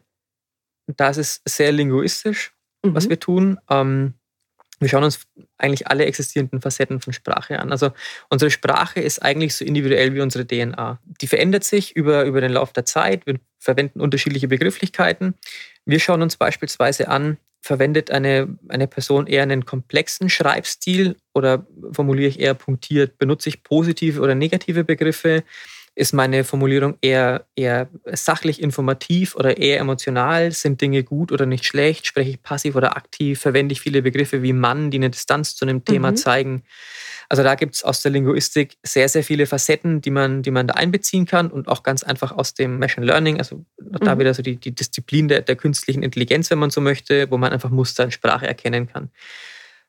[0.88, 2.55] das ist sehr linguistisch,
[2.90, 2.96] mhm.
[2.96, 3.58] was wir tun.
[3.70, 4.14] Ähm,
[4.80, 5.22] wir schauen uns
[5.58, 7.72] eigentlich alle existierenden Facetten von Sprache an.
[7.72, 7.92] Also
[8.30, 11.00] unsere Sprache ist eigentlich so individuell wie unsere DNA.
[11.22, 13.26] Die verändert sich über, über den Lauf der Zeit.
[13.26, 15.36] Wir verwenden unterschiedliche Begrifflichkeiten.
[15.86, 22.30] Wir schauen uns beispielsweise an, verwendet eine, eine Person eher einen komplexen Schreibstil oder formuliere
[22.30, 23.18] ich eher punktiert?
[23.18, 25.44] Benutze ich positive oder negative Begriffe?
[25.98, 30.52] Ist meine Formulierung eher, eher sachlich informativ oder eher emotional?
[30.52, 32.06] Sind Dinge gut oder nicht schlecht?
[32.06, 33.40] Spreche ich passiv oder aktiv?
[33.40, 36.18] Verwende ich viele Begriffe wie Mann, die eine Distanz zu einem Thema mhm.
[36.18, 36.64] zeigen?
[37.30, 40.68] Also da gibt es aus der Linguistik sehr, sehr viele Facetten, die man, die man
[40.68, 44.00] da einbeziehen kann und auch ganz einfach aus dem Machine Learning, also mhm.
[44.02, 47.38] da wieder so die, die Disziplin der, der künstlichen Intelligenz, wenn man so möchte, wo
[47.38, 49.12] man einfach Muster in Sprache erkennen kann.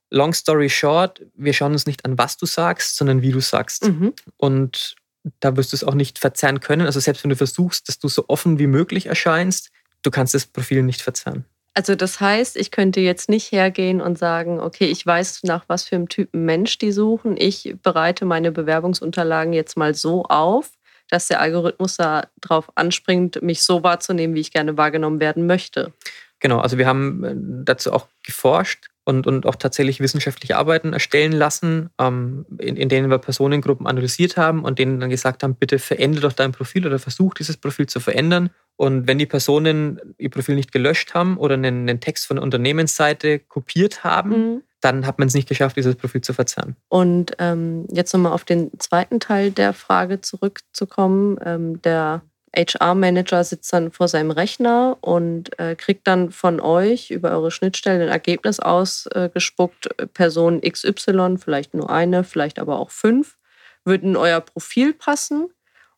[0.09, 3.89] Long story short, wir schauen uns nicht an, was du sagst, sondern wie du sagst.
[3.89, 4.13] Mhm.
[4.37, 4.95] Und
[5.41, 6.87] da wirst du es auch nicht verzerren können.
[6.87, 9.71] Also selbst wenn du versuchst, dass du so offen wie möglich erscheinst,
[10.03, 11.45] du kannst das Profil nicht verzerren.
[11.75, 15.85] Also das heißt, ich könnte jetzt nicht hergehen und sagen, okay, ich weiß, nach was
[15.85, 17.37] für einem Typen Mensch die suchen.
[17.37, 20.71] Ich bereite meine Bewerbungsunterlagen jetzt mal so auf,
[21.11, 25.93] dass der Algorithmus darauf anspringt, mich so wahrzunehmen, wie ich gerne wahrgenommen werden möchte.
[26.41, 27.35] Genau, also wir haben äh,
[27.65, 33.09] dazu auch geforscht und, und auch tatsächlich wissenschaftliche Arbeiten erstellen lassen, ähm, in, in denen
[33.09, 36.99] wir Personengruppen analysiert haben und denen dann gesagt haben, bitte verändere doch dein Profil oder
[36.99, 38.51] versuch dieses Profil zu verändern.
[38.75, 42.43] Und wenn die Personen ihr Profil nicht gelöscht haben oder einen, einen Text von der
[42.43, 44.63] Unternehmensseite kopiert haben, mhm.
[44.81, 46.75] dann hat man es nicht geschafft, dieses Profil zu verzerren.
[46.89, 51.39] Und ähm, jetzt nochmal auf den zweiten Teil der Frage zurückzukommen.
[51.45, 52.23] Ähm, der
[52.57, 58.03] HR-Manager sitzt dann vor seinem Rechner und äh, kriegt dann von euch über eure Schnittstellen
[58.03, 59.89] ein Ergebnis ausgespuckt.
[60.15, 63.37] Person XY, vielleicht nur eine, vielleicht aber auch fünf,
[63.85, 65.49] würden in euer Profil passen.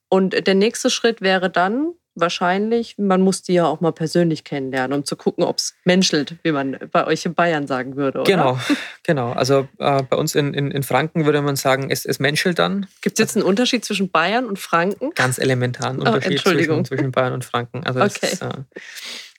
[0.08, 4.98] Und der nächste Schritt wäre dann, wahrscheinlich, man muss die ja auch mal persönlich kennenlernen,
[4.98, 8.20] um zu gucken, ob es menschelt, wie man bei euch in Bayern sagen würde.
[8.20, 8.30] Oder?
[8.30, 8.58] Genau,
[9.02, 9.32] genau.
[9.32, 12.86] Also äh, bei uns in, in, in, Franken würde man sagen, es, es menschelt dann.
[13.00, 15.10] Gibt es jetzt einen Unterschied zwischen Bayern und Franken?
[15.14, 17.84] Ganz elementaren oh, Unterschied oh, zwischen, zwischen, Bayern und Franken.
[17.84, 18.32] Also okay.
[18.32, 18.48] Ist, äh,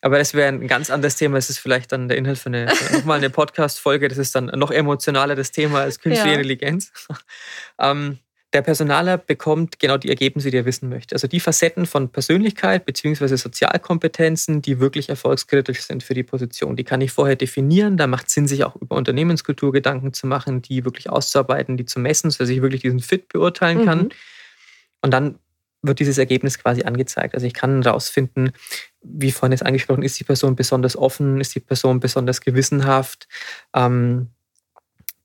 [0.01, 1.35] aber das wäre ein ganz anderes Thema.
[1.35, 4.07] Das ist vielleicht dann der Inhalt für eine, nochmal eine Podcast-Folge.
[4.07, 6.35] Das ist dann noch emotionaler das Thema als künstliche ja.
[6.35, 6.91] Intelligenz.
[7.79, 8.19] ähm,
[8.53, 11.13] der Personaler bekommt genau die Ergebnisse, die er wissen möchte.
[11.13, 13.35] Also die Facetten von Persönlichkeit bzw.
[13.35, 16.75] Sozialkompetenzen, die wirklich erfolgskritisch sind für die Position.
[16.75, 17.97] Die kann ich vorher definieren.
[17.97, 21.85] Da macht es Sinn, sich auch über Unternehmenskultur Gedanken zu machen, die wirklich auszuarbeiten, die
[21.85, 23.99] zu messen, sodass ich wirklich diesen Fit beurteilen kann.
[23.99, 24.09] Mhm.
[25.01, 25.39] Und dann
[25.81, 27.35] wird dieses Ergebnis quasi angezeigt.
[27.35, 28.51] Also ich kann herausfinden,
[29.01, 33.27] wie vorhin jetzt angesprochen, ist die Person besonders offen, ist die Person besonders gewissenhaft.
[33.73, 34.29] Ähm,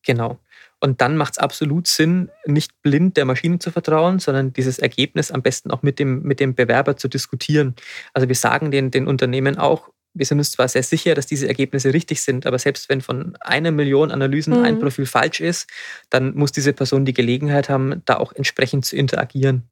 [0.03, 0.39] genau.
[0.85, 5.31] Und dann macht es absolut Sinn, nicht blind der Maschine zu vertrauen, sondern dieses Ergebnis
[5.31, 7.75] am besten auch mit dem, mit dem Bewerber zu diskutieren.
[8.13, 11.49] Also wir sagen den, den Unternehmen auch, wir sind uns zwar sehr sicher, dass diese
[11.49, 14.63] Ergebnisse richtig sind, aber selbst wenn von einer Million Analysen mhm.
[14.63, 15.71] ein Profil falsch ist,
[16.11, 19.63] dann muss diese Person die Gelegenheit haben, da auch entsprechend zu interagieren.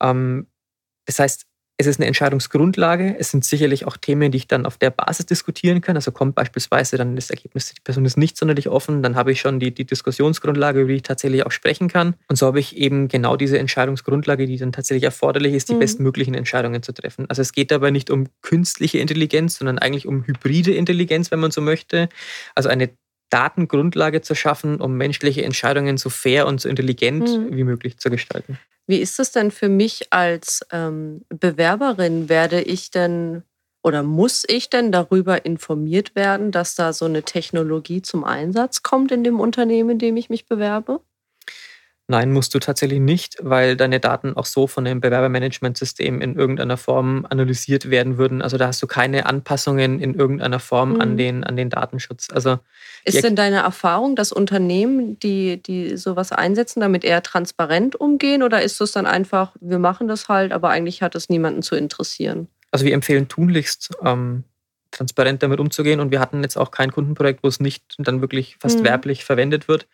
[0.00, 0.46] Ähm,
[1.04, 1.44] das heißt,
[1.78, 3.16] es ist eine Entscheidungsgrundlage.
[3.18, 5.96] Es sind sicherlich auch Themen, die ich dann auf der Basis diskutieren kann.
[5.96, 9.40] Also kommt beispielsweise dann das Ergebnis, die Person ist nicht sonderlich offen, dann habe ich
[9.40, 12.14] schon die, die Diskussionsgrundlage, über die ich tatsächlich auch sprechen kann.
[12.28, 15.80] Und so habe ich eben genau diese Entscheidungsgrundlage, die dann tatsächlich erforderlich ist, die mhm.
[15.80, 17.26] bestmöglichen Entscheidungen zu treffen.
[17.28, 21.50] Also es geht dabei nicht um künstliche Intelligenz, sondern eigentlich um hybride Intelligenz, wenn man
[21.50, 22.08] so möchte.
[22.54, 22.90] Also eine
[23.30, 27.56] Datengrundlage zu schaffen, um menschliche Entscheidungen so fair und so intelligent mhm.
[27.56, 28.58] wie möglich zu gestalten.
[28.92, 32.28] Wie ist es denn für mich als ähm, Bewerberin?
[32.28, 33.42] Werde ich denn
[33.82, 39.10] oder muss ich denn darüber informiert werden, dass da so eine Technologie zum Einsatz kommt
[39.10, 41.00] in dem Unternehmen, in dem ich mich bewerbe?
[42.08, 46.76] Nein, musst du tatsächlich nicht, weil deine Daten auch so von dem Bewerbermanagementsystem in irgendeiner
[46.76, 48.42] Form analysiert werden würden.
[48.42, 51.00] Also da hast du keine Anpassungen in irgendeiner Form mhm.
[51.00, 52.28] an, den, an den Datenschutz.
[52.32, 52.58] Also
[53.04, 58.62] ist denn deine Erfahrung, dass Unternehmen, die, die sowas einsetzen, damit eher transparent umgehen oder
[58.62, 62.48] ist es dann einfach, wir machen das halt, aber eigentlich hat es niemanden zu interessieren?
[62.72, 64.44] Also wir empfehlen tunlichst, ähm,
[64.92, 65.98] transparent damit umzugehen.
[65.98, 68.84] Und wir hatten jetzt auch kein Kundenprojekt, wo es nicht dann wirklich fast mhm.
[68.84, 69.88] werblich verwendet wird.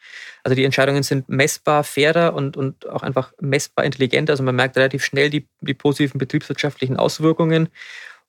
[0.45, 4.35] Also die Entscheidungen sind messbar, fairer und, und auch einfach messbar intelligenter.
[4.35, 7.69] Also man merkt relativ schnell die, die positiven betriebswirtschaftlichen Auswirkungen.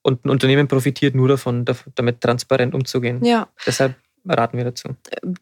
[0.02, 3.22] Und ein Unternehmen profitiert nur davon, damit transparent umzugehen.
[3.22, 3.48] Ja.
[3.66, 3.96] Deshalb
[4.28, 4.90] raten wir dazu.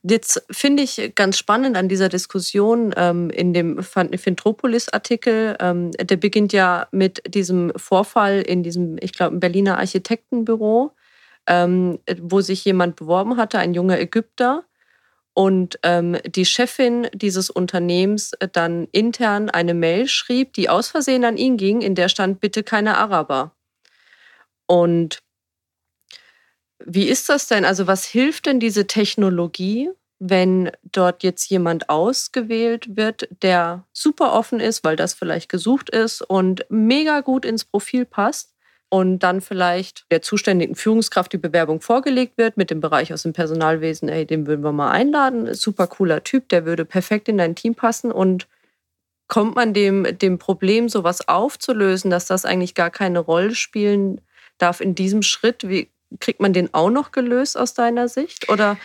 [0.03, 6.53] Jetzt finde ich ganz spannend an dieser Diskussion ähm, in dem Fintropolis-Artikel, ähm, der beginnt
[6.53, 10.93] ja mit diesem Vorfall in diesem, ich glaube, Berliner Architektenbüro,
[11.49, 14.65] ähm, wo sich jemand beworben hatte, ein junger Ägypter.
[15.35, 21.37] Und ähm, die Chefin dieses Unternehmens dann intern eine Mail schrieb, die aus Versehen an
[21.37, 23.53] ihn ging, in der stand bitte keine Araber.
[24.67, 25.21] Und
[26.85, 27.65] wie ist das denn?
[27.65, 34.59] Also was hilft denn diese Technologie, wenn dort jetzt jemand ausgewählt wird, der super offen
[34.59, 38.58] ist, weil das vielleicht gesucht ist und mega gut ins Profil passt
[38.91, 43.33] und dann vielleicht der zuständigen Führungskraft die Bewerbung vorgelegt wird mit dem Bereich aus dem
[43.33, 47.55] Personalwesen, ey, den würden wir mal einladen, super cooler Typ, der würde perfekt in dein
[47.55, 48.47] Team passen und
[49.27, 54.23] kommt man dem, dem Problem, sowas aufzulösen, dass das eigentlich gar keine Rolle spielen
[54.57, 55.69] darf in diesem Schritt?
[55.69, 58.49] Wie kriegt man den auch noch gelöst aus deiner Sicht?
[58.49, 58.79] Oder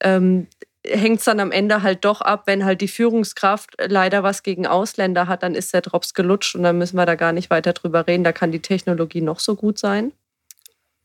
[0.00, 0.48] ähm,
[0.86, 4.66] hängt es dann am Ende halt doch ab, wenn halt die Führungskraft leider was gegen
[4.66, 7.72] Ausländer hat, dann ist der Drops gelutscht und dann müssen wir da gar nicht weiter
[7.72, 8.24] drüber reden.
[8.24, 10.12] Da kann die Technologie noch so gut sein.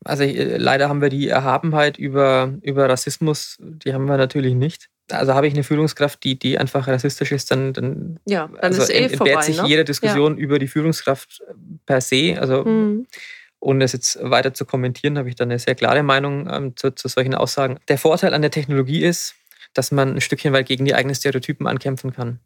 [0.04, 4.88] Also äh, leider haben wir die Erhabenheit über, über Rassismus, die haben wir natürlich nicht.
[5.10, 8.82] Also habe ich eine Führungskraft, die, die einfach rassistisch ist, dann, dann, ja, dann also
[8.82, 9.68] ist eh entbehrt vorbei, sich ne?
[9.68, 10.42] jede Diskussion ja.
[10.42, 11.42] über die Führungskraft
[11.84, 12.36] per se.
[12.40, 13.06] Also mhm
[13.58, 16.94] ohne es jetzt weiter zu kommentieren, habe ich da eine sehr klare Meinung ähm, zu,
[16.94, 17.78] zu solchen Aussagen.
[17.88, 19.34] Der Vorteil an der Technologie ist,
[19.76, 22.40] dass man ein Stückchen weit gegen die eigenen Stereotypen ankämpfen kann.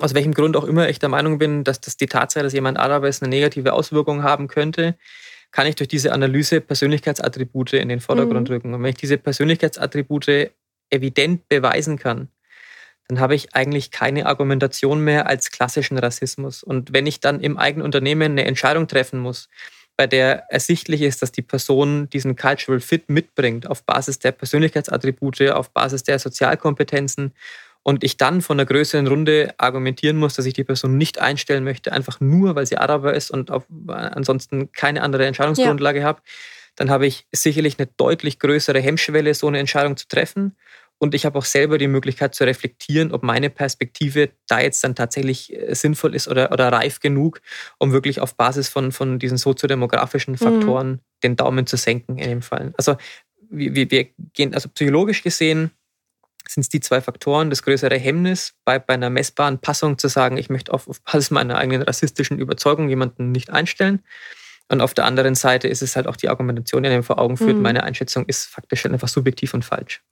[0.00, 2.78] Aus welchem Grund auch immer ich der Meinung bin, dass das die Tatsache, dass jemand
[2.78, 4.96] Araber ist, eine negative Auswirkung haben könnte,
[5.50, 8.54] kann ich durch diese Analyse Persönlichkeitsattribute in den Vordergrund mhm.
[8.54, 8.74] rücken.
[8.74, 10.52] Und wenn ich diese Persönlichkeitsattribute
[10.90, 12.28] evident beweisen kann,
[13.08, 16.62] dann habe ich eigentlich keine Argumentation mehr als klassischen Rassismus.
[16.62, 19.48] Und wenn ich dann im eigenen Unternehmen eine Entscheidung treffen muss,
[19.98, 25.50] bei der ersichtlich ist, dass die Person diesen Cultural Fit mitbringt auf Basis der Persönlichkeitsattribute,
[25.50, 27.34] auf Basis der Sozialkompetenzen
[27.82, 31.64] und ich dann von einer größeren Runde argumentieren muss, dass ich die Person nicht einstellen
[31.64, 36.04] möchte, einfach nur, weil sie Araber ist und auf, ansonsten keine andere Entscheidungsgrundlage ja.
[36.04, 36.22] habe,
[36.76, 40.54] dann habe ich sicherlich eine deutlich größere Hemmschwelle, so eine Entscheidung zu treffen.
[40.98, 44.96] Und ich habe auch selber die Möglichkeit zu reflektieren, ob meine Perspektive da jetzt dann
[44.96, 47.40] tatsächlich äh, sinnvoll ist oder, oder reif genug,
[47.78, 50.38] um wirklich auf Basis von, von diesen soziodemografischen mhm.
[50.38, 51.00] Faktoren mhm.
[51.22, 52.74] den Daumen zu senken in dem Fall.
[52.76, 52.96] Also
[53.50, 55.70] wir, wir gehen, also psychologisch gesehen
[56.46, 60.38] sind es die zwei Faktoren, das größere Hemmnis bei, bei einer messbaren Passung zu sagen,
[60.38, 64.02] ich möchte auf, auf Basis meiner eigenen rassistischen Überzeugung jemanden nicht einstellen.
[64.70, 67.36] Und auf der anderen Seite ist es halt auch die Argumentation, die einem vor Augen
[67.36, 67.62] führt, mhm.
[67.62, 70.02] meine Einschätzung ist faktisch einfach subjektiv und falsch.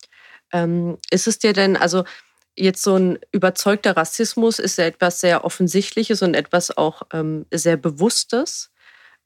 [0.53, 2.05] Ähm, ist es dir denn, also
[2.57, 7.77] jetzt so ein überzeugter Rassismus ist ja etwas sehr Offensichtliches und etwas auch ähm, sehr
[7.77, 8.71] Bewusstes.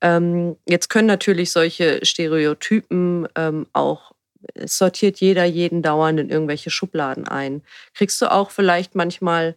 [0.01, 4.13] Ähm, jetzt können natürlich solche Stereotypen ähm, auch,
[4.55, 7.63] es sortiert jeder jeden dauernd in irgendwelche Schubladen ein.
[7.95, 9.57] Kriegst du auch vielleicht manchmal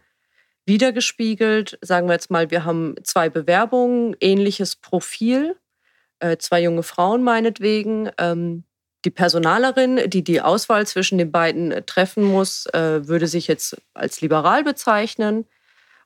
[0.65, 5.55] wiedergespiegelt, sagen wir jetzt mal, wir haben zwei Bewerbungen, ähnliches Profil,
[6.19, 8.09] äh, zwei junge Frauen meinetwegen.
[8.17, 8.63] Ähm,
[9.05, 13.77] die Personalerin, die die Auswahl zwischen den beiden äh, treffen muss, äh, würde sich jetzt
[13.93, 15.45] als liberal bezeichnen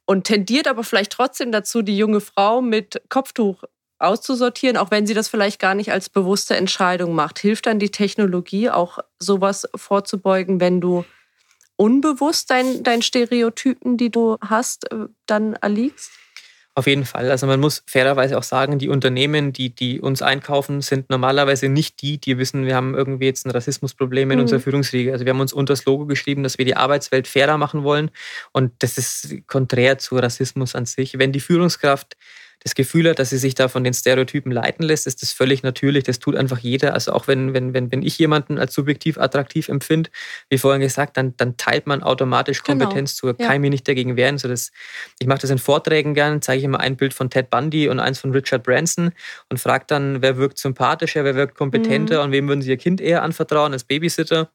[0.05, 3.63] und tendiert aber vielleicht trotzdem dazu, die junge Frau mit Kopftuch
[3.99, 7.39] auszusortieren, auch wenn sie das vielleicht gar nicht als bewusste Entscheidung macht.
[7.39, 11.03] Hilft dann die Technologie auch sowas vorzubeugen, wenn du
[11.75, 16.12] unbewusst deinen dein Stereotypen, die du hast, äh, dann erliegst?
[16.77, 17.31] Auf jeden Fall.
[17.31, 22.03] Also man muss fairerweise auch sagen, die Unternehmen, die, die uns einkaufen, sind normalerweise nicht
[22.03, 24.43] die, die wissen, wir haben irgendwie jetzt ein Rassismusproblem in mhm.
[24.43, 25.11] unserer Führungsriege.
[25.11, 28.11] Also wir haben uns unter das Logo geschrieben, dass wir die Arbeitswelt fairer machen wollen.
[28.51, 31.17] Und das ist konträr zu Rassismus an sich.
[31.17, 32.15] Wenn die Führungskraft
[32.59, 35.63] das Gefühl hat, dass sie sich da von den Stereotypen leiten lässt, ist das völlig
[35.63, 36.03] natürlich.
[36.03, 36.93] Das tut einfach jeder.
[36.93, 40.09] Also auch wenn, wenn, wenn, wenn ich jemanden als subjektiv attraktiv empfinde,
[40.49, 42.85] wie vorhin gesagt, dann, dann teilt man automatisch genau.
[42.85, 43.27] Kompetenz zu.
[43.27, 43.53] Kann ja.
[43.53, 44.37] ich mich nicht dagegen wehren.
[44.37, 44.71] So das,
[45.19, 47.99] ich mache das in Vorträgen gern, zeige ich immer ein Bild von Ted Bundy und
[47.99, 49.11] eins von Richard Branson
[49.49, 52.23] und frage dann, wer wirkt sympathischer, wer wirkt kompetenter mhm.
[52.25, 54.49] und wem würden sie ihr Kind eher anvertrauen als Babysitter.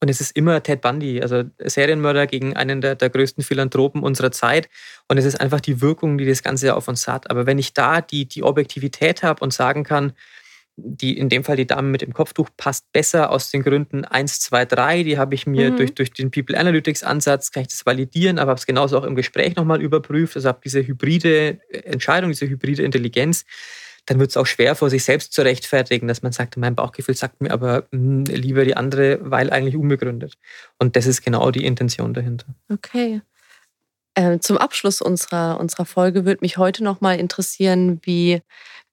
[0.00, 4.30] Und es ist immer Ted Bundy, also Serienmörder gegen einen der, der größten Philanthropen unserer
[4.30, 4.68] Zeit.
[5.08, 7.30] Und es ist einfach die Wirkung, die das Ganze auf uns hat.
[7.30, 10.12] Aber wenn ich da die, die Objektivität habe und sagen kann,
[10.80, 14.38] die, in dem Fall die Dame mit dem Kopftuch passt besser aus den Gründen 1,
[14.40, 15.02] 2, 3.
[15.02, 15.76] Die habe ich mir mhm.
[15.76, 19.04] durch, durch den People Analytics Ansatz, kann ich das validieren, aber habe es genauso auch
[19.04, 20.36] im Gespräch nochmal überprüft.
[20.36, 23.44] Also habe diese hybride Entscheidung, diese hybride Intelligenz
[24.08, 27.14] dann wird es auch schwer vor sich selbst zu rechtfertigen, dass man sagt, mein Bauchgefühl
[27.14, 30.38] sagt mir aber mh, hm, lieber die andere, weil eigentlich unbegründet.
[30.78, 32.46] Und das ist genau die Intention dahinter.
[32.72, 33.20] Okay.
[34.16, 38.40] Ähm, zum Abschluss unserer, unserer Folge würde mich heute noch mal interessieren, wie,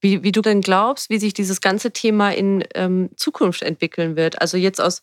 [0.02, 4.42] wie, wie du denn glaubst, wie sich dieses ganze Thema in ähm, Zukunft entwickeln wird.
[4.42, 5.02] Also jetzt aus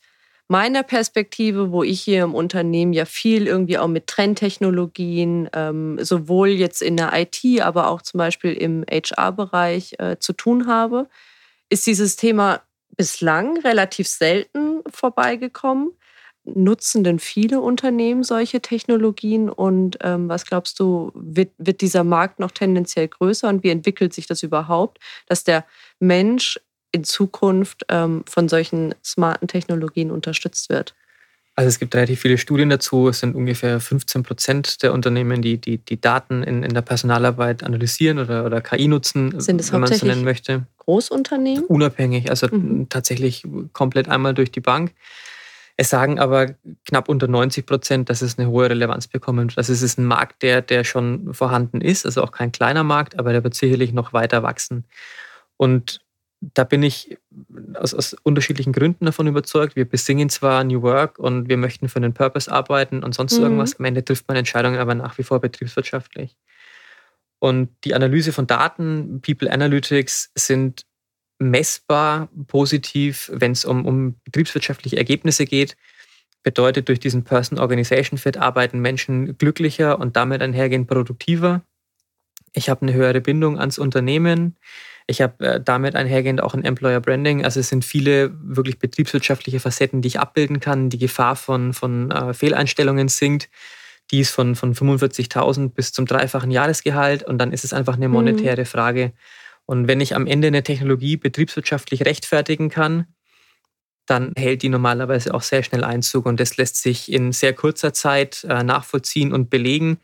[0.52, 6.48] meiner Perspektive, wo ich hier im Unternehmen ja viel irgendwie auch mit Trendtechnologien, ähm, sowohl
[6.48, 11.08] jetzt in der IT, aber auch zum Beispiel im HR-Bereich äh, zu tun habe,
[11.70, 12.60] ist dieses Thema
[12.98, 15.92] bislang relativ selten vorbeigekommen.
[16.44, 22.40] Nutzen denn viele Unternehmen solche Technologien und ähm, was glaubst du, wird, wird dieser Markt
[22.40, 25.64] noch tendenziell größer und wie entwickelt sich das überhaupt, dass der
[25.98, 26.60] Mensch
[26.92, 30.94] in Zukunft ähm, von solchen smarten Technologien unterstützt wird?
[31.54, 33.08] Also es gibt relativ viele Studien dazu.
[33.08, 37.62] Es sind ungefähr 15 Prozent der Unternehmen, die die, die Daten in, in der Personalarbeit
[37.62, 40.66] analysieren oder, oder KI nutzen, sind es wenn man es so nennen möchte.
[40.78, 41.64] Großunternehmen?
[41.64, 42.88] Unabhängig, also mhm.
[42.88, 44.94] tatsächlich komplett einmal durch die Bank.
[45.76, 46.54] Es sagen aber
[46.86, 49.56] knapp unter 90 Prozent, dass es eine hohe Relevanz bekommt.
[49.56, 53.32] Das ist ein Markt, der, der schon vorhanden ist, also auch kein kleiner Markt, aber
[53.32, 54.84] der wird sicherlich noch weiter wachsen.
[55.56, 56.01] Und
[56.42, 57.16] da bin ich
[57.74, 59.76] aus, aus, unterschiedlichen Gründen davon überzeugt.
[59.76, 63.44] Wir besingen zwar New Work und wir möchten für einen Purpose arbeiten und sonst mhm.
[63.44, 63.78] irgendwas.
[63.78, 66.36] Am Ende trifft man Entscheidungen aber nach wie vor betriebswirtschaftlich.
[67.38, 70.84] Und die Analyse von Daten, People Analytics, sind
[71.38, 75.76] messbar positiv, wenn es um, um betriebswirtschaftliche Ergebnisse geht.
[76.42, 81.62] Bedeutet, durch diesen Person-Organization-Fit arbeiten Menschen glücklicher und damit einhergehend produktiver.
[82.52, 84.56] Ich habe eine höhere Bindung ans Unternehmen.
[85.12, 87.44] Ich habe äh, damit einhergehend auch ein Employer Branding.
[87.44, 90.88] Also es sind viele wirklich betriebswirtschaftliche Facetten, die ich abbilden kann.
[90.88, 93.50] Die Gefahr von, von äh, Fehleinstellungen sinkt.
[94.10, 97.24] Die ist von, von 45.000 bis zum dreifachen Jahresgehalt.
[97.24, 98.14] Und dann ist es einfach eine mhm.
[98.14, 98.66] monetäre mhm.
[98.66, 99.12] Frage.
[99.66, 103.04] Und wenn ich am Ende eine Technologie betriebswirtschaftlich rechtfertigen kann,
[104.06, 106.24] dann hält die normalerweise auch sehr schnell Einzug.
[106.24, 109.98] Und das lässt sich in sehr kurzer Zeit äh, nachvollziehen und belegen.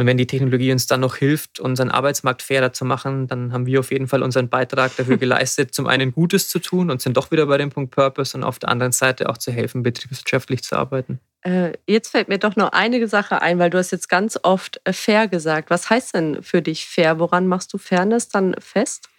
[0.00, 3.66] Und wenn die Technologie uns dann noch hilft, unseren Arbeitsmarkt fairer zu machen, dann haben
[3.66, 7.18] wir auf jeden Fall unseren Beitrag dafür geleistet, zum einen Gutes zu tun und sind
[7.18, 10.62] doch wieder bei dem Punkt Purpose und auf der anderen Seite auch zu helfen, betriebswirtschaftlich
[10.64, 11.20] zu arbeiten.
[11.42, 14.80] Äh, jetzt fällt mir doch noch eine Sache ein, weil du hast jetzt ganz oft
[14.84, 15.68] äh, fair gesagt.
[15.68, 17.18] Was heißt denn für dich fair?
[17.18, 19.10] Woran machst du Fairness dann fest?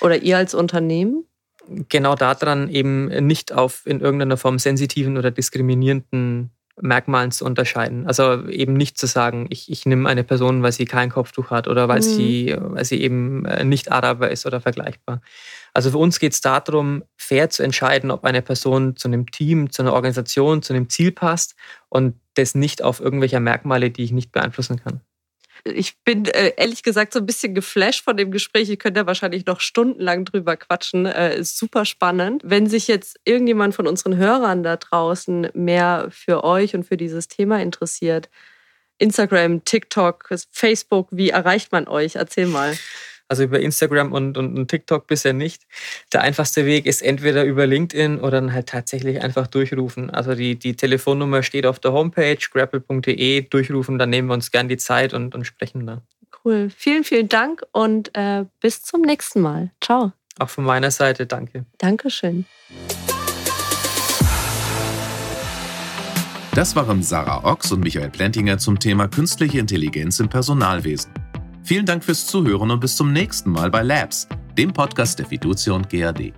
[0.00, 1.24] Oder ihr als Unternehmen?
[1.88, 6.50] Genau daran eben nicht auf in irgendeiner Form sensitiven oder diskriminierenden
[6.82, 8.06] Merkmalen zu unterscheiden.
[8.06, 11.68] Also eben nicht zu sagen, ich, ich nehme eine Person, weil sie kein Kopftuch hat
[11.68, 12.02] oder weil, mhm.
[12.02, 15.20] sie, weil sie eben äh, nicht Araber ist oder vergleichbar.
[15.74, 19.70] Also für uns geht es darum, fair zu entscheiden, ob eine Person zu einem Team,
[19.70, 21.54] zu einer Organisation, zu einem Ziel passt
[21.88, 25.00] und das nicht auf irgendwelche Merkmale, die ich nicht beeinflussen kann
[25.64, 28.68] ich bin äh, ehrlich gesagt so ein bisschen geflasht von dem Gespräch.
[28.68, 31.06] Ihr könnt ja wahrscheinlich noch stundenlang drüber quatschen.
[31.06, 32.42] Äh, ist super spannend.
[32.44, 37.28] Wenn sich jetzt irgendjemand von unseren Hörern da draußen mehr für euch und für dieses
[37.28, 38.28] Thema interessiert,
[38.98, 42.16] Instagram, TikTok, Facebook, wie erreicht man euch?
[42.16, 42.76] Erzähl mal.
[43.30, 45.62] Also über Instagram und, und, und, TikTok bisher nicht.
[46.12, 50.10] Der einfachste Weg ist entweder über LinkedIn oder dann halt tatsächlich einfach durchrufen.
[50.10, 54.68] Also die, die Telefonnummer steht auf der Homepage grapple.de, durchrufen, dann nehmen wir uns gern
[54.68, 56.02] die Zeit und, und sprechen da.
[56.44, 56.70] Cool.
[56.74, 59.70] Vielen, vielen Dank und äh, bis zum nächsten Mal.
[59.80, 60.12] Ciao.
[60.38, 61.66] Auch von meiner Seite, danke.
[61.78, 62.46] Dankeschön.
[66.54, 71.12] Das waren Sarah Ochs und Michael Plentinger zum Thema künstliche Intelligenz im Personalwesen.
[71.70, 74.26] Vielen Dank fürs Zuhören und bis zum nächsten Mal bei Labs,
[74.58, 76.32] dem Podcast der Fiducia und GAD.